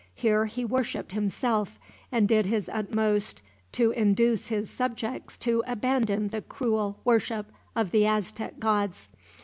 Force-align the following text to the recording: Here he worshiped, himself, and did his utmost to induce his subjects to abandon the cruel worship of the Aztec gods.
Here 0.15 0.47
he 0.47 0.65
worshiped, 0.65 1.11
himself, 1.11 1.79
and 2.11 2.27
did 2.27 2.47
his 2.47 2.67
utmost 2.73 3.43
to 3.73 3.91
induce 3.91 4.47
his 4.47 4.67
subjects 4.71 5.37
to 5.37 5.61
abandon 5.67 6.29
the 6.29 6.41
cruel 6.41 6.99
worship 7.03 7.51
of 7.75 7.91
the 7.91 8.07
Aztec 8.07 8.57
gods. 8.57 9.09